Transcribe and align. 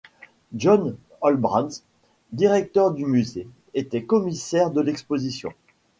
John 0.55 0.95
Olbrantz, 1.21 1.83
Directeur 2.31 2.89
du 2.89 3.05
Musée, 3.05 3.47
était 3.75 4.03
commissaire 4.03 4.71
de 4.71 4.81
l'exposition. 4.81 5.53